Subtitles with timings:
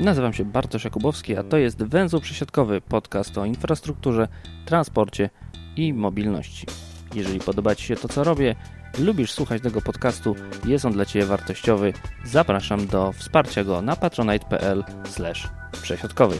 [0.00, 4.28] Nazywam się Bartosz Jakubowski, a to jest Węzeł Przesiadkowy, podcast o infrastrukturze,
[4.66, 5.30] transporcie
[5.76, 6.66] i mobilności.
[7.14, 8.54] Jeżeli podoba Ci się to, co robię,
[8.98, 10.36] lubisz słuchać tego podcastu,
[10.66, 11.92] jest on dla Ciebie wartościowy,
[12.24, 14.84] zapraszam do wsparcia go na patronite.pl
[15.82, 16.36] przesiadkowy.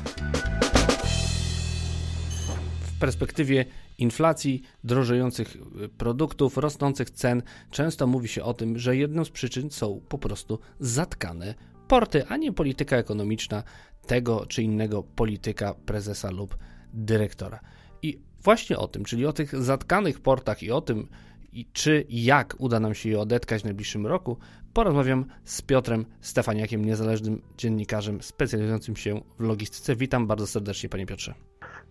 [2.80, 3.64] W perspektywie
[3.98, 5.56] inflacji, drożejących
[5.98, 10.58] produktów, rosnących cen, często mówi się o tym, że jedną z przyczyn są po prostu
[10.80, 11.54] zatkane
[11.88, 13.62] porty, a nie polityka ekonomiczna
[14.06, 16.56] tego czy innego polityka, prezesa lub
[16.92, 17.60] dyrektora.
[18.02, 21.08] I właśnie o tym, czyli o tych zatkanych portach i o tym,
[21.52, 24.38] i czy i jak uda nam się je odetkać w najbliższym roku,
[24.72, 29.96] porozmawiam z Piotrem Stefaniakiem, niezależnym dziennikarzem specjalizującym się w logistyce.
[29.96, 31.34] Witam bardzo serdecznie, panie Piotrze.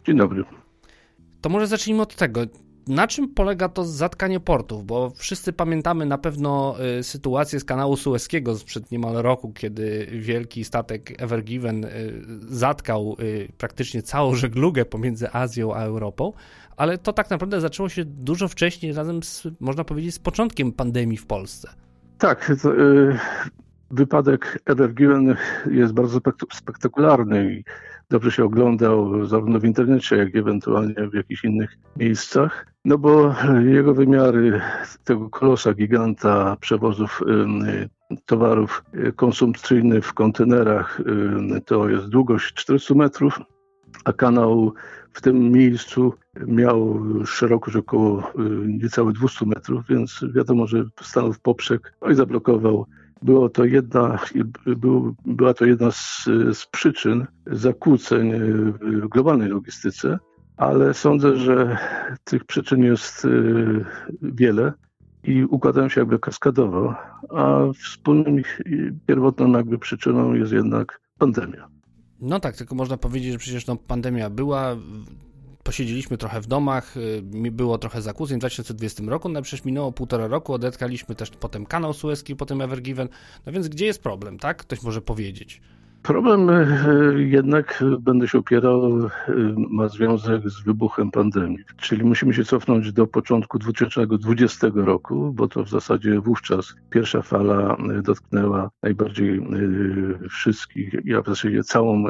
[0.05, 0.43] Dzień dobry.
[1.41, 2.41] To może zacznijmy od tego.
[2.87, 4.85] Na czym polega to zatkanie portów?
[4.85, 10.63] Bo wszyscy pamiętamy na pewno y, sytuację z kanału Sueskiego sprzed niemal roku, kiedy wielki
[10.63, 11.89] statek Ever Given y,
[12.49, 16.33] zatkał y, praktycznie całą żeglugę pomiędzy Azją a Europą,
[16.77, 21.17] ale to tak naprawdę zaczęło się dużo wcześniej, razem z, można powiedzieć, z początkiem pandemii
[21.17, 21.69] w Polsce.
[22.17, 23.17] Tak, to, y,
[23.91, 25.35] wypadek Ever Given
[25.71, 26.19] jest bardzo
[26.53, 27.63] spektakularny i
[28.09, 32.67] dobrze się oglądał zarówno w internecie, jak i ewentualnie w jakichś innych miejscach.
[32.85, 34.61] No bo jego wymiary
[35.03, 37.21] tego kolosa, giganta przewozów
[38.25, 38.83] towarów
[39.15, 41.01] konsumpcyjnych w kontenerach
[41.65, 43.39] to jest długość 400 metrów,
[44.05, 44.73] a kanał
[45.13, 46.13] w tym miejscu
[46.47, 48.31] miał szerokość około
[48.67, 52.85] niecałe 200 metrów, więc wiadomo, że stanął w poprzek no i zablokował
[53.21, 54.19] było to jedna,
[54.65, 56.23] był, była to jedna z,
[56.53, 58.31] z przyczyn zakłóceń
[58.81, 60.19] w globalnej logistyce,
[60.57, 61.77] ale sądzę, że
[62.23, 63.85] tych przyczyn jest y,
[64.21, 64.73] wiele
[65.23, 66.95] i układają się jakby kaskadowo,
[67.29, 68.41] a wspólnym
[69.07, 71.67] pierwotną jakby przyczyną jest jednak pandemia.
[72.19, 74.75] No tak, tylko można powiedzieć, że przecież no, pandemia była,
[75.67, 80.27] posiedzieliśmy trochę w domach, y, było trochę zakłóceń w 2020 roku, no przecież minęło półtora
[80.27, 83.09] roku, odetkaliśmy też potem kanał sueski, potem Evergiven,
[83.45, 84.57] no więc gdzie jest problem, tak?
[84.57, 85.61] Ktoś może powiedzieć.
[86.07, 86.65] Problem e,
[87.17, 89.09] jednak będę się opierał, e,
[89.69, 91.59] ma związek z wybuchem pandemii.
[91.77, 97.77] Czyli musimy się cofnąć do początku 2020 roku, bo to w zasadzie wówczas pierwsza fala
[97.77, 99.47] e, dotknęła najbardziej
[100.29, 102.03] wszystkich, ja w zasadzie całą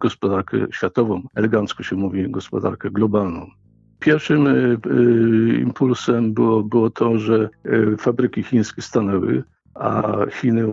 [0.00, 3.50] gospodarkę światową, elegancko się mówi gospodarkę globalną.
[3.98, 4.46] Pierwszym
[5.60, 7.48] impulsem było, było to, że
[7.98, 9.42] fabryki chińskie stanęły,
[9.74, 10.72] a Chiny e,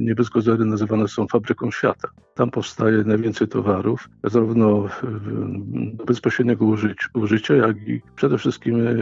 [0.00, 2.08] nie bez kozery nazywane są fabryką świata.
[2.34, 4.88] Tam powstaje najwięcej towarów, zarówno
[5.92, 6.66] do bezpośredniego
[7.14, 8.92] użycia, jak i przede wszystkim e,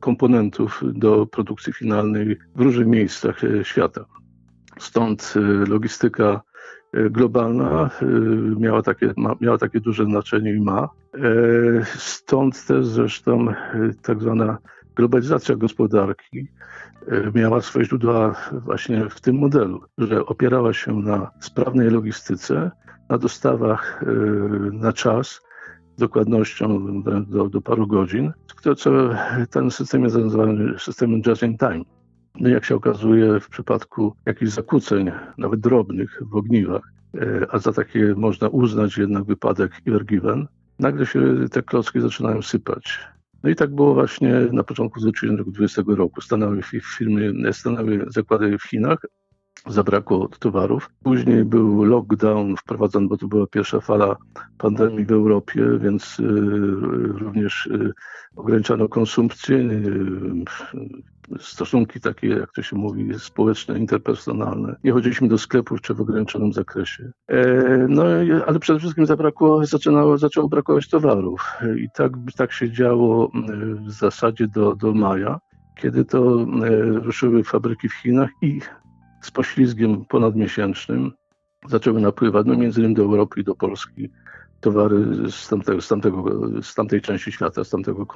[0.00, 4.04] komponentów do produkcji finalnej w różnych miejscach świata.
[4.78, 5.34] Stąd
[5.68, 6.40] logistyka
[7.10, 7.90] globalna
[8.58, 10.88] miała takie, miała takie duże znaczenie i ma.
[11.84, 13.46] Stąd też zresztą
[14.02, 14.58] tak zwana
[14.96, 16.48] globalizacja gospodarki
[17.08, 22.70] e, miała swoje źródła właśnie w tym modelu, że opierała się na sprawnej logistyce,
[23.08, 24.06] na dostawach e,
[24.72, 25.40] na czas,
[25.98, 28.32] dokładnością do, do paru godzin,
[28.76, 29.10] co
[29.50, 31.82] ten system jest nazywany systemem just in time.
[32.40, 37.72] No jak się okazuje, w przypadku jakichś zakłóceń, nawet drobnych w ogniwach, e, a za
[37.72, 39.72] takie można uznać jednak wypadek
[40.04, 40.46] Given,
[40.78, 41.20] nagle się
[41.50, 43.00] te klocki zaczynają sypać.
[43.42, 46.20] No i tak było właśnie na początku 2020 roku.
[46.20, 46.62] Stanęły
[46.98, 48.98] firmy, stanęły zakłady w Chinach,
[49.66, 50.90] zabrakło towarów.
[51.02, 54.16] Później był lockdown wprowadzony, bo to była pierwsza fala
[54.58, 56.24] pandemii w Europie, więc y,
[57.18, 57.92] również y,
[58.36, 59.82] ograniczano konsumpcję, y,
[61.40, 64.76] stosunki takie, jak to się mówi, społeczne, interpersonalne.
[64.84, 67.12] Nie chodziliśmy do sklepów czy w ograniczonym zakresie.
[67.28, 67.46] E,
[67.88, 68.02] no,
[68.46, 71.52] ale przede wszystkim zabrakło, zaczynało, zaczęło brakować towarów.
[71.76, 73.30] I tak, tak się działo
[73.86, 75.38] w zasadzie do, do maja,
[75.76, 76.46] kiedy to
[77.02, 78.60] ruszyły fabryki w Chinach i
[79.22, 81.12] z poślizgiem ponadmiesięcznym
[81.68, 84.10] zaczęły napływać, no między innymi do Europy i do Polski,
[84.60, 86.24] towary z, tamtego, z, tamtego,
[86.62, 88.06] z tamtej części świata, z tamtego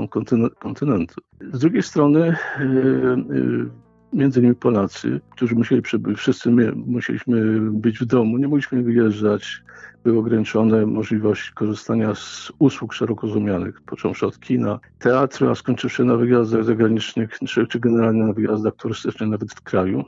[0.58, 1.20] kontynentu.
[1.52, 3.16] Z drugiej strony e, e,
[4.12, 9.62] między innymi Polacy, którzy musieli przybyć, wszyscy my musieliśmy być w domu, nie mogliśmy wyjeżdżać,
[10.04, 16.16] były ograniczone możliwości korzystania z usług szeroko rozumianych, począwszy od kina, teatru, a skończywszy na
[16.16, 20.04] wyjazdach zagranicznych, czy, czy generalnie na wyjazdach turystycznych nawet w kraju.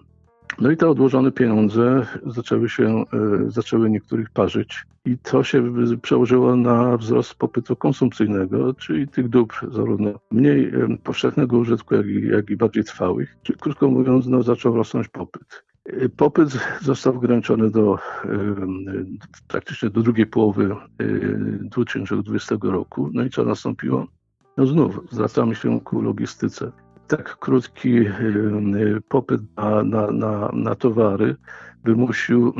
[0.60, 3.04] No i te odłożone pieniądze zaczęły się,
[3.48, 5.72] zaczęły niektórych parzyć i to się
[6.02, 10.72] przełożyło na wzrost popytu konsumpcyjnego, czyli tych dóbr zarówno mniej
[11.04, 13.36] powszechnego użytku, jak i, jak i bardziej trwałych.
[13.42, 15.64] Czyli krótko mówiąc, no, zaczął rosnąć popyt.
[16.16, 17.98] Popyt został ograniczony do
[19.48, 20.76] praktycznie do drugiej połowy
[21.60, 23.10] 2020 roku.
[23.12, 24.06] No i co nastąpiło?
[24.56, 26.72] No znów zwracamy się ku logistyce.
[27.08, 28.04] Tak krótki
[29.08, 31.36] popyt na, na, na, na towary
[31.84, 32.54] wymusił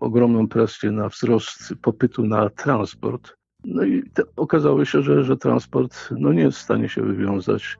[0.00, 3.36] ogromną presję na wzrost popytu na transport.
[3.64, 4.02] No i
[4.36, 7.78] okazało się, że, że transport no nie jest w stanie się wywiązać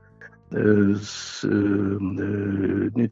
[0.95, 1.47] z,
[2.97, 3.09] nie,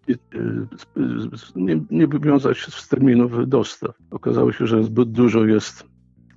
[1.56, 3.94] nie, nie wywiązać z terminów dostaw.
[4.10, 5.84] Okazało się, że zbyt dużo jest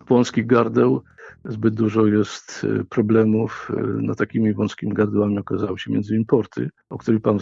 [0.08, 1.04] wąskich gardeł,
[1.46, 3.72] zbyt dużo jest problemów.
[4.02, 7.40] No, takimi wąskimi gardłami okazały się między importy, o których pan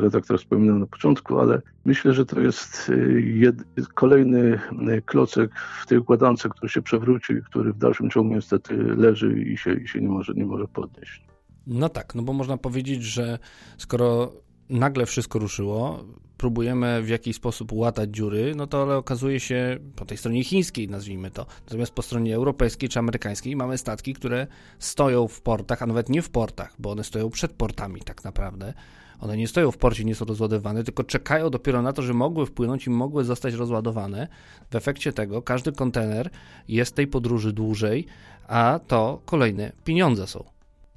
[0.00, 2.92] redaktor wspominał na początku, ale myślę, że to jest
[3.24, 3.56] jed,
[3.94, 4.60] kolejny
[5.06, 5.50] klocek
[5.82, 9.74] w tej układance, który się przewrócił i który w dalszym ciągu niestety leży i się,
[9.74, 11.26] i się nie, może, nie może podnieść.
[11.66, 13.38] No tak, no bo można powiedzieć, że
[13.78, 14.32] skoro
[14.70, 16.04] nagle wszystko ruszyło,
[16.38, 20.88] próbujemy w jakiś sposób łatać dziury, no to ale okazuje się po tej stronie chińskiej,
[20.88, 24.46] nazwijmy to, natomiast po stronie europejskiej czy amerykańskiej mamy statki, które
[24.78, 28.74] stoją w portach, a nawet nie w portach, bo one stoją przed portami tak naprawdę.
[29.20, 32.46] One nie stoją w porcie, nie są rozładowane, tylko czekają dopiero na to, że mogły
[32.46, 34.28] wpłynąć i mogły zostać rozładowane.
[34.70, 36.30] W efekcie tego każdy kontener
[36.68, 38.06] jest tej podróży dłużej,
[38.48, 40.44] a to kolejne pieniądze są.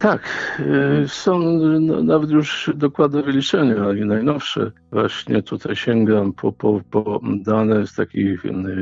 [0.06, 0.22] Tak,
[0.60, 1.40] e, są
[1.80, 4.72] no, nawet już dokładne wyliczenia i najnowsze.
[4.92, 8.38] Właśnie tutaj sięgam po, po, po dane z takiej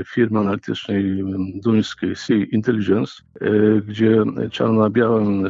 [0.06, 1.24] firmy analitycznej
[1.56, 3.14] duńskiej Sea Intelligence,
[3.88, 5.48] gdzie czarno na białym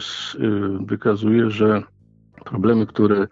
[0.86, 1.84] wykazuje, że
[2.46, 3.28] problemy, które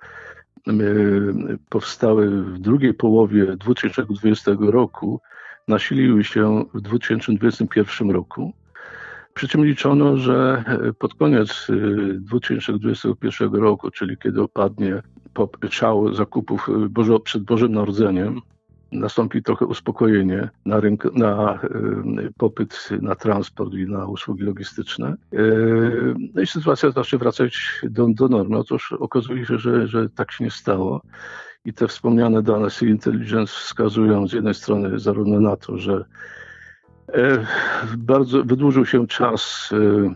[1.70, 5.22] powstały w drugiej połowie 2020 roku,
[5.68, 8.54] nasiliły się w 2021 roku
[9.34, 11.68] przy czym liczono, że e, pod koniec
[12.14, 15.02] 2021 e, roku, czyli kiedy opadnie
[15.70, 18.42] szał zakupów e, Bożo, przed Bożym Narodzeniem,
[18.92, 21.60] nastąpi trochę uspokojenie na, rynku, na
[22.38, 25.16] popyt na transport i na usługi logistyczne.
[26.34, 28.58] No i sytuacja zacznie wracać do, do normy.
[28.58, 31.02] Otóż okazuje się, że, że tak się nie stało.
[31.66, 36.06] I te wspomniane dane Sea Intelligence wskazują z jednej strony zarówno na to, że
[37.98, 40.14] bardzo wydłużył się czas, e,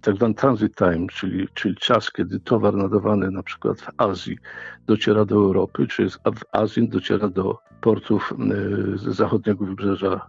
[0.00, 4.38] tak zwany transit time, czyli, czyli czas, kiedy towar nadawany na przykład w Azji
[4.86, 10.28] dociera do Europy, czy w Azji dociera do portów e, z zachodniego wybrzeża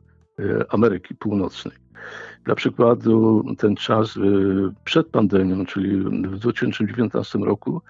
[0.70, 1.78] Ameryki Północnej.
[2.44, 4.20] Dla przykładu ten czas
[4.84, 7.82] przed pandemią, czyli w 2019 roku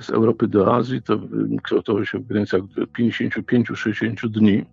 [0.00, 1.20] z Europy do Azji, to
[1.62, 2.60] kształtował się w granicach
[2.98, 4.64] 55-60 dni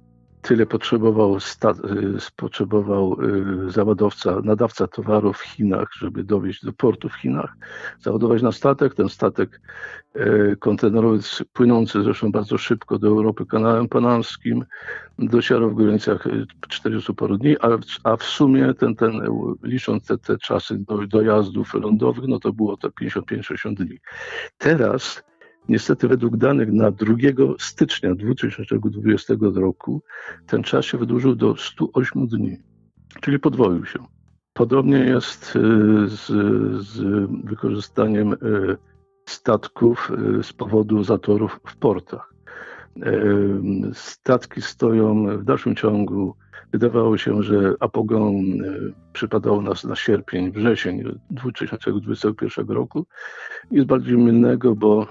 [0.46, 1.40] tyle potrzebował, y,
[2.36, 3.18] potrzebował
[3.68, 7.56] y, załadowca, nadawca towaru w Chinach, żeby dowieść do portu w Chinach,
[8.00, 8.94] załadować na statek.
[8.94, 9.62] Ten statek
[10.16, 11.20] y, kontenerowy
[11.54, 14.66] płynący zresztą bardzo szybko do Europy kanałem panamskim
[15.20, 16.28] docierał w granicach
[16.70, 17.70] 40 paru dni, a,
[18.04, 19.22] a w sumie ten, ten,
[19.64, 24.00] licząc te, te czasy do, dojazdów lądowych, no to było to 55-60 dni.
[24.58, 25.24] Teraz
[25.70, 27.16] Niestety według danych na 2
[27.60, 30.02] stycznia 2020 roku
[30.48, 32.58] ten czas się wydłużył do 108 dni,
[33.22, 34.00] czyli podwoił się.
[34.54, 35.60] Podobnie jest y,
[36.08, 36.26] z,
[36.88, 37.02] z
[37.44, 38.38] wykorzystaniem y,
[39.26, 42.36] statków y, z powodu zatorów w portach.
[43.94, 46.36] Statki stoją w dalszym ciągu.
[46.72, 48.44] Wydawało się, że apogeum
[49.14, 53.06] przypadało nas na sierpień, wrzesień 2021 roku.
[53.72, 55.08] Jest bardziej mylnego, bo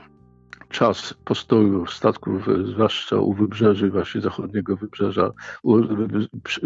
[0.75, 5.31] czas postoju statków, zwłaszcza u wybrzeży właśnie zachodniego wybrzeża,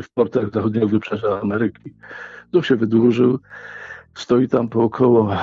[0.03, 1.95] w portach zachodniego wybrzeża Ameryki,
[2.50, 3.38] to się wydłużył.
[4.15, 5.38] Stoi tam po około e,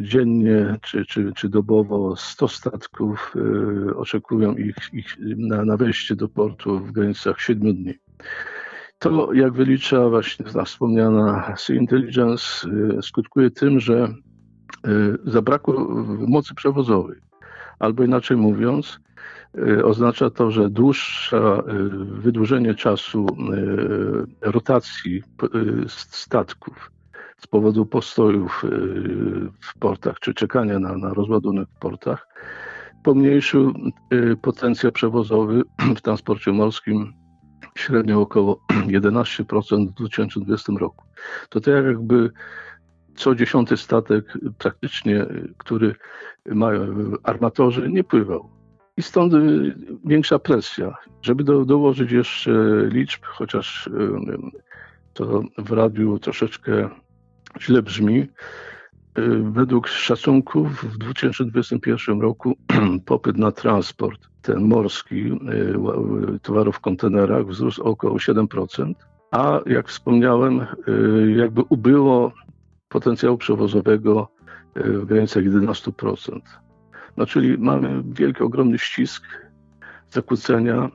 [0.00, 3.34] dziennie czy, czy, czy dobowo 100 statków.
[3.36, 7.94] E, oczekują ich, ich na, na wejście do portu w granicach 7 dni.
[8.98, 14.14] To, jak wylicza właśnie ta wspomniana Sea Intelligence, e, skutkuje tym, że
[15.24, 17.26] zabrakło mocy przewozowej.
[17.78, 19.00] Albo inaczej mówiąc,
[19.58, 21.62] y, oznacza to, że dłuższe
[21.96, 26.90] wydłużenie czasu y, rotacji y, statków
[27.38, 28.64] z powodu postojów
[29.60, 32.28] w portach czy czekania na, na rozładunek w portach
[33.04, 33.72] pomniejszył
[34.42, 35.62] potencjał przewozowy
[35.96, 37.12] w transporcie morskim
[37.76, 38.60] średnio około
[38.98, 41.04] 11% w 2020 roku.
[41.48, 42.30] To tak jakby
[43.16, 45.26] co dziesiąty statek praktycznie,
[45.58, 45.94] który
[46.46, 48.50] mają armatorzy, nie pływał.
[48.96, 49.32] I stąd
[50.04, 50.94] większa presja.
[51.22, 52.50] Żeby do, dołożyć jeszcze
[52.88, 53.90] liczb, chociaż
[55.12, 56.88] to w radiu troszeczkę
[57.60, 58.26] źle brzmi,
[59.42, 62.56] według szacunków w 2021 roku
[63.06, 65.38] popyt na transport ten morski
[66.42, 68.92] towarów w kontenerach wzrósł około 7%,
[69.30, 70.66] a jak wspomniałem,
[71.36, 72.32] jakby ubyło
[72.88, 74.28] potencjału przewozowego
[74.74, 76.40] w granicach 11%.
[77.16, 79.24] No czyli mamy wielki, ogromny ścisk,
[80.10, 80.90] zakłócenia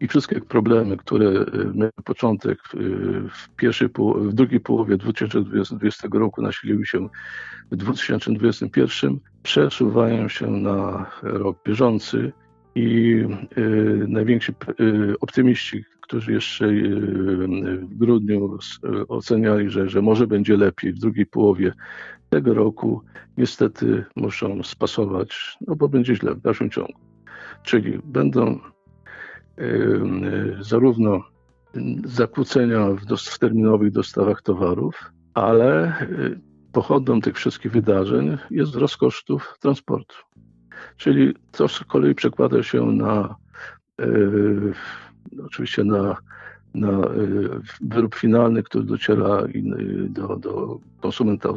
[0.00, 2.58] i wszystkie problemy, które miały początek
[3.30, 7.08] w, pierwszej, w drugiej połowie 2020 roku nasiliły się
[7.70, 12.32] w 2021, przesuwają się na rok bieżący
[12.74, 13.16] i
[14.08, 14.52] najwięksi
[15.20, 16.96] optymiści, którzy jeszcze y,
[17.78, 18.58] w grudniu
[19.08, 21.72] oceniali, że, że może będzie lepiej w drugiej połowie
[22.28, 23.02] tego roku,
[23.36, 27.00] niestety muszą spasować, no bo będzie źle w dalszym ciągu.
[27.62, 28.58] Czyli będą
[30.60, 31.24] zarówno
[32.04, 35.92] zakłócenia w, w terminowych dostawach towarów, ale
[36.72, 40.16] pochodną tych wszystkich wydarzeń jest wzrost kosztów transportu.
[40.96, 43.36] Czyli to z kolei przekłada się na
[45.46, 46.16] oczywiście na,
[46.74, 47.00] na
[47.80, 49.42] wyrób finalny, który dociera
[50.08, 51.48] do, do konsumenta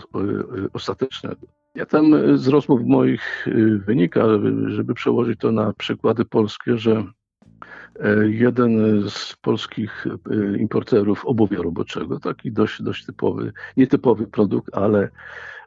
[0.73, 1.47] ostatecznego.
[1.75, 3.47] Ja tam z rozmów moich
[3.85, 4.25] wynika,
[4.67, 7.03] żeby przełożyć to na przykłady polskie, że
[8.29, 10.07] jeden z polskich
[10.57, 15.09] importerów obuwia roboczego, taki dość, dość typowy, nietypowy produkt, ale,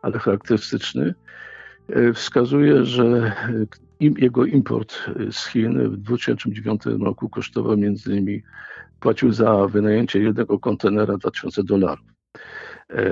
[0.03, 1.15] ale charakterystyczny,
[2.15, 3.33] wskazuje, że
[4.19, 4.95] jego import
[5.31, 8.43] z Chin w 2009 roku kosztował między innymi,
[9.01, 12.13] płacił za wynajęcie jednego kontenera 2000 dolarów.
[12.89, 13.05] E,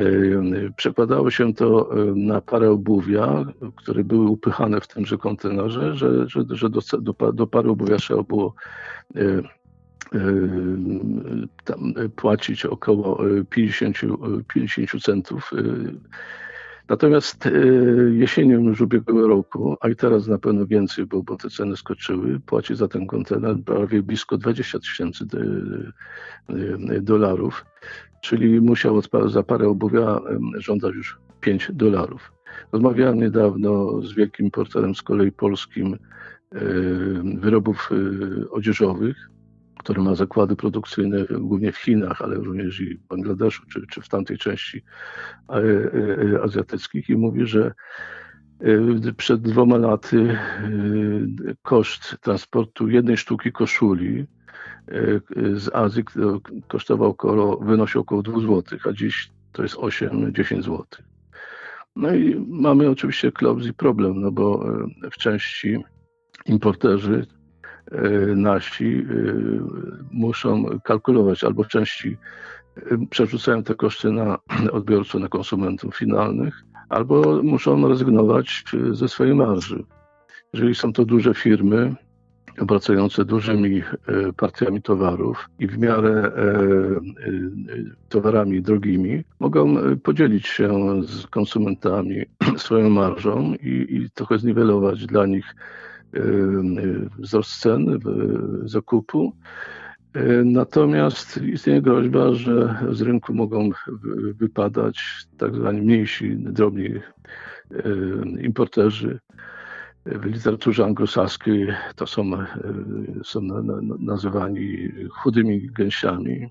[0.76, 3.44] przekładało się to e, na parę obuwia,
[3.76, 8.22] które były upychane w tymże kontenerze, że, że, że do, do, do pary obuwia trzeba
[8.22, 8.54] było
[9.16, 9.42] e,
[12.16, 13.96] płacić około 50,
[14.48, 15.50] 50 centów
[16.90, 17.50] Natomiast e,
[18.10, 22.40] jesienią już ubiegłego roku, a i teraz na pewno więcej, bo, bo te ceny skoczyły,
[22.40, 26.54] płaci za ten kontener prawie blisko 20 tysięcy e,
[26.94, 27.64] e, dolarów,
[28.22, 30.20] czyli musiał za parę obuwia
[30.58, 32.32] żądać już 5 dolarów.
[32.72, 35.96] Rozmawiałem niedawno z wielkim importerem z kolei polskim
[37.40, 37.90] wyrobów
[38.50, 39.30] odzieżowych,
[39.80, 44.08] który ma zakłady produkcyjne głównie w Chinach, ale również i w Bangladeszu, czy, czy w
[44.08, 44.82] tamtej części
[45.48, 47.72] e, e, azjatyckich i mówi, że
[48.60, 50.38] e, przed dwoma laty
[51.62, 54.26] koszt transportu jednej sztuki koszuli
[55.52, 56.04] z Azji
[56.68, 60.84] kosztował około, wynosił około 2 zł, a dziś to jest 8-10 zł.
[61.96, 64.64] No i mamy oczywiście klauz i problem, no bo
[65.12, 65.78] w części
[66.46, 67.39] importerzy E,
[68.36, 69.04] nasi e,
[70.10, 72.16] muszą kalkulować albo części
[72.76, 74.38] e, przerzucają te koszty na
[74.72, 79.84] odbiorców, na konsumentów finalnych, albo muszą rezygnować ze swojej marży.
[80.52, 81.94] Jeżeli są to duże firmy,
[82.60, 83.82] obracające dużymi
[84.36, 86.32] partiami towarów i w miarę
[88.08, 92.16] towarami drogimi, mogą podzielić się z konsumentami
[92.56, 95.54] swoją marżą i, i trochę zniwelować dla nich
[97.18, 97.98] wzrost cen
[98.64, 99.32] zakupu.
[100.44, 103.70] Natomiast istnieje groźba, że z rynku mogą
[104.34, 106.90] wypadać tak zwani mniejsi, drobni
[108.40, 109.18] importerzy.
[110.06, 112.30] W literaturze anglosaskiej to są,
[113.24, 113.40] są
[113.98, 116.48] nazywani chudymi gęsiami.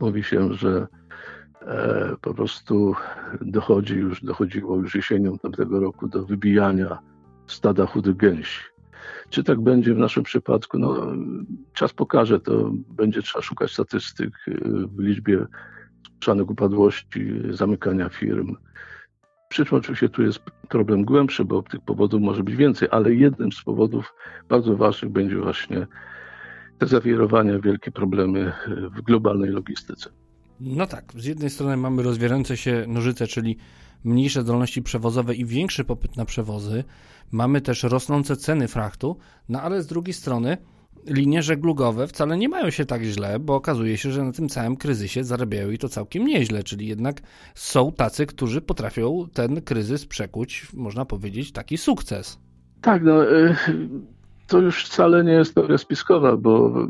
[0.00, 0.86] Mówi się, że
[1.62, 2.94] e, po prostu
[3.40, 6.98] dochodzi już, dochodziło już jesienią tamtego roku do wybijania
[7.46, 8.73] stada chudych gęsi.
[9.30, 10.78] Czy tak będzie w naszym przypadku?
[10.78, 11.06] No,
[11.72, 15.46] czas pokaże, to będzie trzeba szukać statystyk y, w liczbie
[16.14, 18.56] słyszanych upadłości, zamykania firm.
[19.48, 23.52] Przy czym oczywiście tu jest problem głębszy, bo tych powodów może być więcej, ale jednym
[23.52, 24.14] z powodów
[24.48, 25.86] bardzo ważnych będzie właśnie
[26.78, 30.10] te zawirowania, wielkie problemy w globalnej logistyce.
[30.60, 33.56] No tak, z jednej strony mamy rozwierające się nożyce, czyli
[34.04, 36.84] mniejsze zdolności przewozowe i większy popyt na przewozy.
[37.32, 39.16] Mamy też rosnące ceny frachtu,
[39.48, 40.56] no ale z drugiej strony
[41.06, 44.76] linie żeglugowe wcale nie mają się tak źle, bo okazuje się, że na tym całym
[44.76, 47.20] kryzysie zarabiają i to całkiem nieźle, czyli jednak
[47.54, 52.38] są tacy, którzy potrafią ten kryzys przekuć, można powiedzieć, taki sukces.
[52.80, 53.56] Tak, no y,
[54.46, 56.82] to już wcale nie jest teoria spiskowa, bo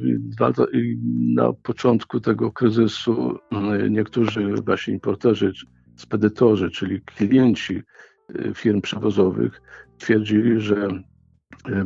[0.00, 0.98] y,
[1.34, 3.38] na początku tego kryzysu
[3.84, 5.52] y, niektórzy właśnie importerzy
[5.96, 7.82] spedytorzy, czyli klienci
[8.30, 9.62] y, firm przewozowych,
[9.98, 10.88] twierdzili, że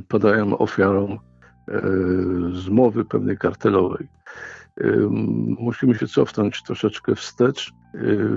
[0.09, 1.19] padają ofiarą
[2.53, 4.09] zmowy pewnej kartelowej.
[5.59, 7.73] Musimy się cofnąć troszeczkę wstecz.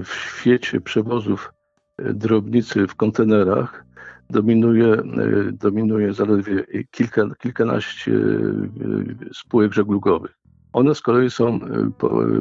[0.04, 1.54] W świecie przewozów
[1.98, 3.86] drobnicy w kontenerach
[4.30, 4.98] dominuje,
[5.52, 8.12] dominuje zaledwie kilka, kilkanaście
[9.34, 10.38] spółek żeglugowych.
[10.74, 11.60] One z kolei są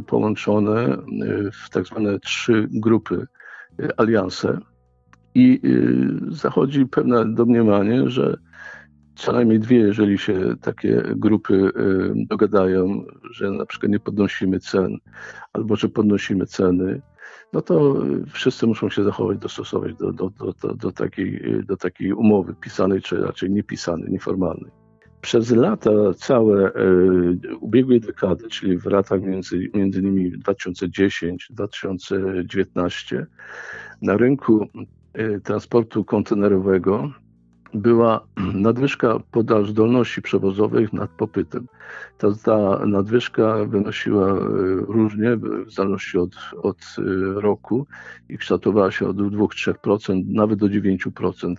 [0.06, 0.96] połączone
[1.64, 3.26] w tak zwane trzy grupy,
[3.96, 4.58] alianse
[5.34, 5.60] i
[6.28, 8.37] zachodzi pewne domniemanie, że
[9.14, 11.70] co najmniej dwie, jeżeli się takie grupy y,
[12.26, 14.96] dogadają, że na przykład nie podnosimy cen,
[15.52, 17.02] albo że podnosimy ceny,
[17.52, 22.12] no to wszyscy muszą się zachować, dostosować do, do, do, do, do, takiej, do takiej
[22.12, 24.79] umowy pisanej, czy raczej niepisanej, nieformalnej.
[25.21, 26.73] Przez lata całe y,
[27.61, 33.27] ubiegłej dekady, czyli w latach między, między innymi 2010-2019,
[34.03, 34.69] na rynku
[35.19, 37.11] y, transportu kontenerowego
[37.75, 41.67] była nadwyżka podaż zdolności przewozowych nad popytem.
[42.19, 44.39] Ta, ta nadwyżka wynosiła e,
[44.89, 47.03] różnie, w zależności od, od e,
[47.41, 47.87] roku
[48.29, 51.55] i kształtowała się od 2-3%, nawet do 9%.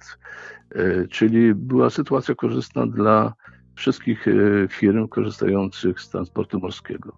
[0.72, 3.34] E, czyli była sytuacja korzystna dla
[3.76, 4.26] wszystkich
[4.70, 7.16] firm korzystających z transportu morskiego.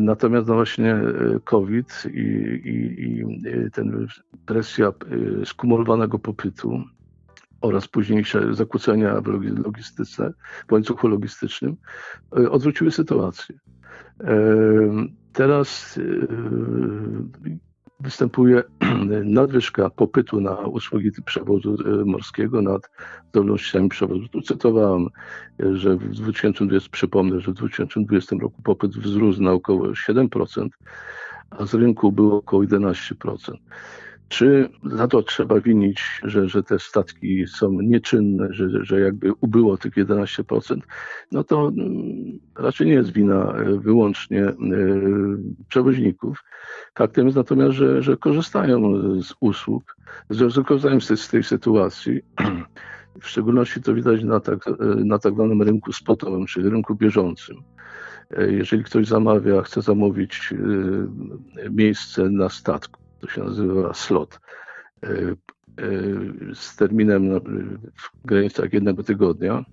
[0.00, 0.96] Natomiast no właśnie
[1.44, 4.06] COVID i, i, i ten
[4.46, 4.92] presja
[5.44, 6.84] skumulowanego popytu
[7.64, 9.20] oraz późniejsze zakłócenia
[9.64, 10.32] logistyczne,
[10.68, 11.76] w łańcuchu logistycznym
[12.36, 13.58] e, odwróciły sytuację.
[14.20, 14.36] E,
[15.32, 16.02] teraz e,
[18.00, 18.62] występuje
[19.40, 22.90] nadwyżka popytu na usługi przewozu morskiego nad
[23.28, 24.28] zdolnościami przewozu.
[24.28, 25.08] Tu cytowałem,
[25.58, 30.68] że w 2020, przypomnę, że w 2020 roku popyt wzrósł na około 7%,
[31.50, 33.52] a z rynku było około 11%.
[34.28, 39.76] Czy za to trzeba winić, że, że te statki są nieczynne, że, że jakby ubyło
[39.76, 40.78] tych 11%?
[41.32, 44.56] No to mm, raczej nie jest wina e, wyłącznie e,
[45.68, 46.44] przewoźników.
[46.94, 48.80] Faktem jest natomiast, że, że korzystają
[49.22, 49.96] z usług,
[50.30, 52.20] że korzystają z tej, sytuacji.
[53.20, 54.72] W szczególności to widać na tak, e,
[55.04, 57.56] na tak zwanym rynku spotowym, czyli rynku bieżącym.
[58.48, 60.54] Jeżeli ktoś zamawia, chce zamówić
[61.70, 64.40] miejsce na statku, to się nazywa slot,
[65.02, 65.34] e, e,
[66.54, 67.40] z terminem
[67.94, 69.64] w granicach jednego tygodnia,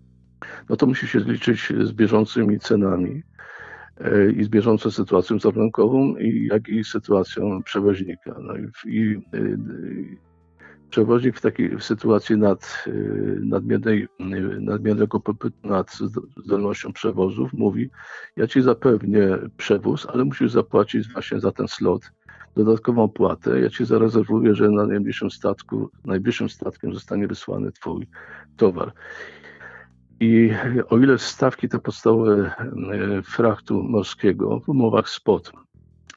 [0.69, 3.23] no to musi się liczyć z bieżącymi cenami
[3.97, 6.15] e, i z bieżącą sytuacją zarynkową,
[6.51, 8.35] jak i sytuacją przewoźnika.
[8.39, 9.21] No i, i,
[10.89, 12.85] przewoźnik w takiej w sytuacji nad,
[13.39, 14.07] nadmiernej,
[14.59, 15.97] nadmiernego popytu nad
[16.45, 17.89] zdolnością przewozów mówi,
[18.37, 22.11] ja ci zapewnię przewóz, ale musisz zapłacić właśnie za ten slot
[22.55, 23.61] dodatkową opłatę.
[23.61, 28.07] Ja ci zarezerwuję, że na najbliższym statku, najbliższym statkiem zostanie wysłany twój
[28.57, 28.93] towar.
[30.19, 30.49] I
[30.89, 32.51] o ile stawki te podstawowe e,
[33.21, 35.51] frachtu morskiego w umowach spot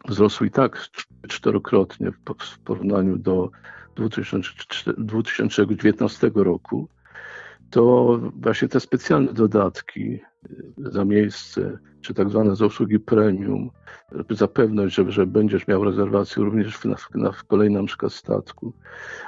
[0.09, 0.88] wzrosły i tak
[1.29, 2.18] czterokrotnie w
[2.64, 3.51] porównaniu do
[3.97, 6.88] 2019 roku,
[7.75, 10.21] to właśnie te specjalne dodatki
[10.77, 13.71] za miejsce, czy tak zwane zasługi premium,
[14.31, 18.73] za pewność, że, że będziesz miał rezerwację również na, na kolejnym na przykład statku,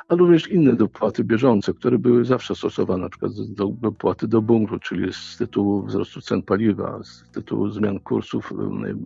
[0.09, 4.79] a również inne dopłaty bieżące, które były zawsze stosowane, na przykład do, dopłaty do bunkru,
[4.79, 8.53] czyli z tytułu wzrostu cen paliwa, z tytułu zmian kursów,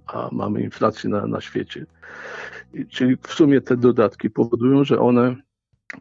[0.07, 1.87] a mamy inflację na, na świecie.
[2.88, 5.37] Czyli w sumie te dodatki powodują, że one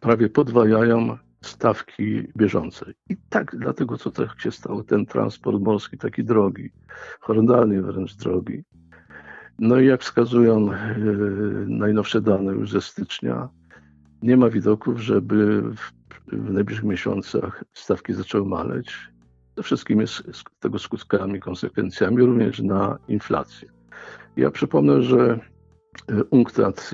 [0.02, 2.86] prawie podwajają stawki bieżące.
[3.10, 6.72] I tak, dlatego co tak się stało, ten transport morski taki drogi,
[7.20, 8.64] horrendalnie wręcz drogi.
[9.60, 10.96] No i jak wskazują e,
[11.68, 13.50] najnowsze dane już ze stycznia,
[14.22, 15.92] nie ma widoków, żeby w,
[16.28, 19.10] w najbliższych miesiącach stawki zaczęły maleć.
[19.56, 20.24] To wszystkim jest
[20.60, 23.70] tego skutkami, konsekwencjami również na inflację.
[24.38, 25.40] Ja przypomnę, że
[26.30, 26.92] UNCTAD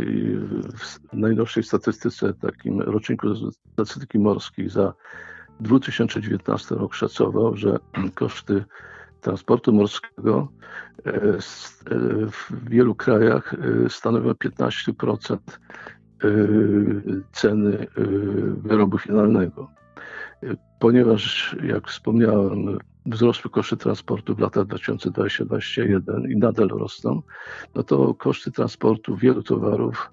[0.77, 3.27] w najnowszej statystyce, takim roczniku
[3.73, 4.93] statystyki morskiej za
[5.59, 7.77] 2019 rok szacował, że
[8.15, 8.65] koszty
[9.21, 10.47] transportu morskiego
[11.05, 11.39] e, e,
[12.31, 15.37] w wielu krajach e, stanowią 15%
[17.31, 17.87] ceny
[18.57, 19.71] wyrobu finalnego.
[20.79, 27.21] Ponieważ, jak wspomniałem, wzrosły koszty transportu w latach 2020-2021 i nadal rosną,
[27.75, 30.11] no to koszty transportu wielu towarów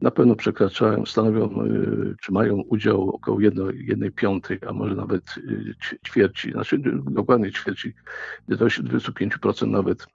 [0.00, 5.74] na pewno przekraczają, stanowią, y, czy mają udział około 1 piątej, a może nawet y,
[6.06, 6.78] ćwierci, znaczy
[7.10, 7.94] dokładnie ćwierci,
[8.48, 10.06] 25% nawet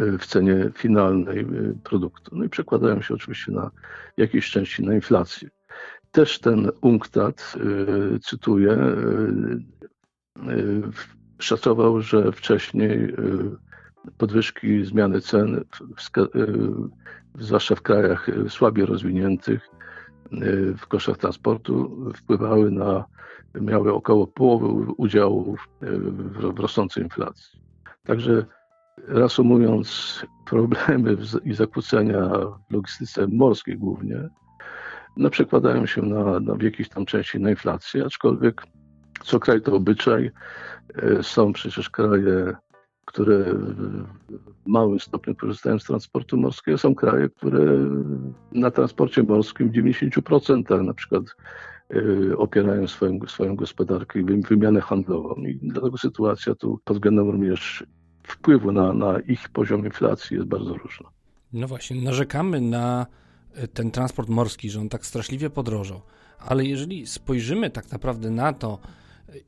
[0.00, 1.46] y, w cenie finalnej
[1.84, 2.36] produktu.
[2.36, 3.70] No i przekładają się oczywiście na
[4.16, 5.48] jakiejś części na inflację.
[6.10, 7.54] Też ten UNCTAD,
[8.22, 8.78] cytuję,
[11.44, 13.14] szacował, że wcześniej
[14.18, 15.64] podwyżki, zmiany cen,
[17.38, 19.68] zwłaszcza w krajach słabiej rozwiniętych,
[20.78, 23.04] w kosztach transportu wpływały na,
[23.60, 25.56] miały około połowy udziału
[26.20, 27.60] w rosnącej inflacji.
[28.06, 28.46] Także
[29.08, 32.28] reasumując, problemy i zakłócenia
[32.70, 34.28] w logistyce morskiej głównie
[35.16, 38.62] no, przekładają się na, na w jakiejś tam części na inflację, aczkolwiek
[39.24, 40.30] co kraj to obyczaj.
[40.94, 42.54] E, są przecież kraje,
[43.04, 43.44] które
[44.64, 46.78] w małym stopniu korzystają z transportu morskiego.
[46.78, 47.76] Są kraje, które
[48.52, 51.24] na transporcie morskim w 90% na przykład
[51.90, 55.34] e, opierają swoją, swoją gospodarkę i wymianę handlową.
[55.34, 57.84] I dlatego sytuacja tu pod względem również
[58.22, 61.08] wpływu na, na ich poziom inflacji jest bardzo różna.
[61.52, 63.06] No właśnie, narzekamy na
[63.54, 66.00] e, ten transport morski, że on tak straszliwie podrożał,
[66.38, 68.78] ale jeżeli spojrzymy tak naprawdę na to,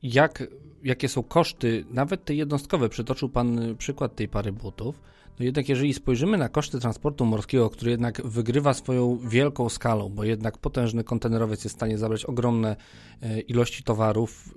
[0.03, 0.43] jak,
[0.83, 5.01] jakie są koszty, nawet te jednostkowe, przytoczył Pan przykład tej pary butów,
[5.39, 10.23] no jednak jeżeli spojrzymy na koszty transportu morskiego, który jednak wygrywa swoją wielką skalą, bo
[10.23, 12.75] jednak potężny kontenerowiec jest w stanie zabrać ogromne
[13.21, 14.53] e, ilości towarów,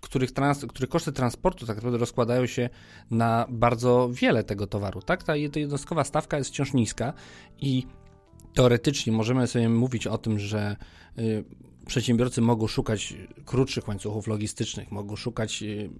[0.00, 2.68] których, trans, których koszty transportu tak naprawdę rozkładają się
[3.10, 5.02] na bardzo wiele tego towaru.
[5.02, 7.12] Tak, ta jednostkowa stawka jest wciąż niska
[7.58, 7.86] i
[8.54, 10.76] teoretycznie możemy sobie mówić o tym, że
[11.18, 11.44] y,
[11.86, 15.90] przedsiębiorcy mogą szukać krótszych łańcuchów logistycznych, mogą szukać y,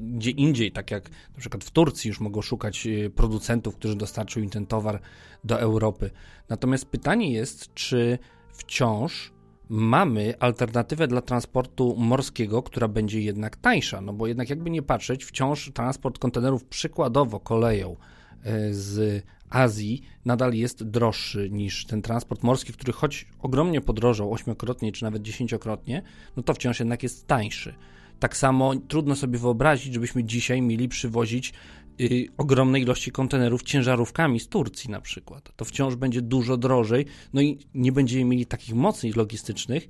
[0.00, 4.40] gdzie indziej, tak jak na przykład w Turcji już mogą szukać y, producentów, którzy dostarczą
[4.40, 5.00] im ten towar
[5.44, 6.10] do Europy.
[6.48, 8.18] Natomiast pytanie jest, czy
[8.52, 9.32] wciąż
[9.68, 15.24] mamy alternatywę dla transportu morskiego, która będzie jednak tańsza, no bo jednak jakby nie patrzeć,
[15.24, 17.96] wciąż transport kontenerów przykładowo koleją
[18.70, 25.04] z Azji nadal jest droższy niż ten transport morski, który choć ogromnie podrożał ośmiokrotnie czy
[25.04, 26.02] nawet dziesięciokrotnie,
[26.36, 27.74] no to wciąż jednak jest tańszy.
[28.18, 31.52] Tak samo trudno sobie wyobrazić, żebyśmy dzisiaj mieli przywozić
[32.00, 35.56] y, ogromne ilości kontenerów ciężarówkami z Turcji na przykład.
[35.56, 39.88] To wciąż będzie dużo drożej, no i nie będziemy mieli takich mocy logistycznych,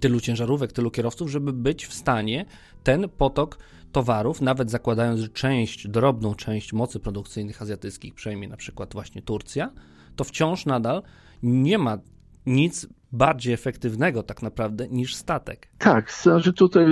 [0.00, 2.44] tylu ciężarówek, tylu kierowców, żeby być w stanie
[2.82, 3.58] ten potok
[3.94, 9.70] towarów, nawet zakładając, że część, drobną część mocy produkcyjnych azjatyckich przejmie na przykład właśnie Turcja,
[10.16, 11.02] to wciąż nadal
[11.42, 11.98] nie ma
[12.46, 15.68] nic bardziej efektywnego tak naprawdę niż statek.
[15.78, 16.86] Tak, znaczy tutaj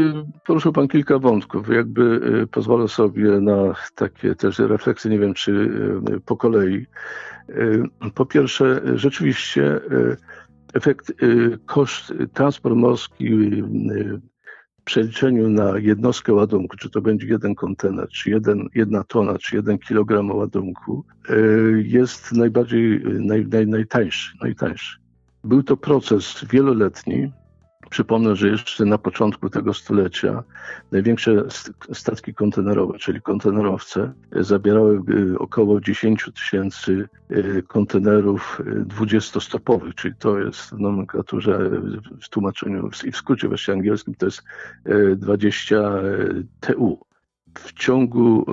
[0.47, 1.69] poruszył Pan kilka wątków.
[1.69, 2.03] Jakby
[2.43, 5.53] y, pozwolę sobie na takie też refleksje, nie wiem czy
[6.17, 6.87] y, po kolei.
[7.51, 7.83] Y,
[8.15, 9.81] po pierwsze, rzeczywiście
[10.75, 11.13] efekt,
[11.67, 13.29] koszt transport morski
[14.85, 19.79] przeliczeniu na jednostkę ładunku, czy to będzie jeden kontener, czy jeden, jedna tona, czy jeden
[19.79, 21.05] kilogram ładunku,
[21.85, 24.99] jest najbardziej, naj, naj, najtańszy, najtańszy.
[25.45, 27.33] Był to proces wieloletni.
[27.93, 30.43] Przypomnę, że jeszcze na początku tego stulecia
[30.93, 31.45] największe
[31.93, 40.39] statki kontenerowe, czyli kontenerowce, zabierały y, około 10 tysięcy y, kontenerów 20-stopowych, y, czyli to
[40.39, 41.71] jest w nomenklaturze,
[42.23, 44.43] w tłumaczeniu i w skrócie właśnie angielskim to jest
[45.17, 45.93] 20
[46.61, 46.99] TU.
[47.59, 48.47] W ciągu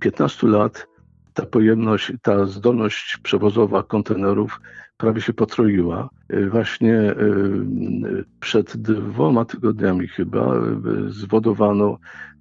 [0.00, 0.86] 15 lat
[1.34, 4.60] ta pojemność, ta zdolność przewozowa kontenerów
[4.96, 6.08] prawie się potroiła.
[6.28, 7.14] E, właśnie e,
[8.40, 10.60] przed dwoma tygodniami chyba e,
[11.08, 11.98] zwodowano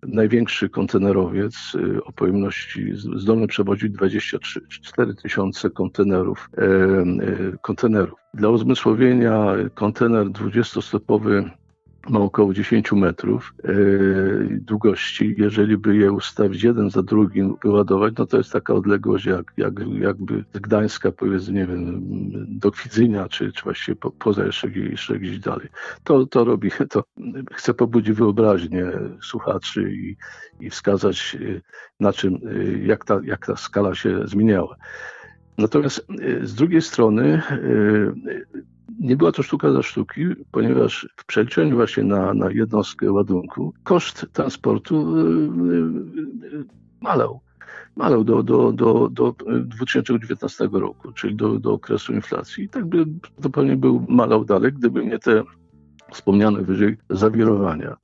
[0.07, 1.55] największy kontenerowiec
[2.05, 6.49] o pojemności zdolny przewozić 24 tysiące kontenerów,
[7.61, 8.19] kontenerów.
[8.33, 11.49] Dla uzmysłowienia kontener 20-stopowy
[12.09, 13.73] ma około 10 metrów e,
[14.49, 15.35] długości.
[15.37, 19.73] Jeżeli by je ustawić jeden za drugim, wyładować, no to jest taka odległość jak, jak,
[19.99, 22.01] jakby z Gdańska, powiedzmy, nie wiem,
[22.59, 25.67] do Kwidzynia, czy, czy właściwie po, poza jeszcze, jeszcze gdzieś dalej.
[26.03, 27.03] To, to robi, to
[27.51, 28.85] chce pobudzić wyobraźnię
[29.21, 30.15] słuchaczy i,
[30.59, 31.61] i wskazać e,
[31.99, 34.75] na czym, e, jak ta, jak ta skala się zmieniała.
[35.57, 36.07] Natomiast
[36.41, 37.41] z drugiej strony
[38.99, 44.25] nie była to sztuka za sztuki, ponieważ w przeliczeniu właśnie na, na jednostkę ładunku koszt
[44.33, 46.65] transportu yy, yy,
[47.01, 47.41] malał.
[47.95, 52.63] Malał do, do, do, do 2019 roku, czyli do, do okresu inflacji.
[52.63, 53.05] I tak by
[53.37, 55.43] zupełnie był malał dalej, gdyby nie te
[56.11, 57.97] wspomniane wyżej zawirowania.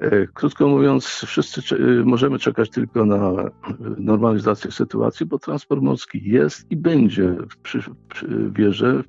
[0.00, 3.50] E, krótko mówiąc, wszyscy e, możemy czekać tylko na
[3.98, 7.90] normalizację sytuacji, bo transport morski jest i będzie, w przysz,
[8.52, 9.08] wierzę, w